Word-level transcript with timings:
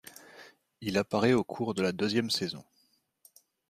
Il 0.81 0.97
apparaît 0.97 1.33
au 1.33 1.43
cours 1.43 1.75
de 1.75 1.83
la 1.83 1.91
deuxième 1.91 2.31
saison. 2.31 2.63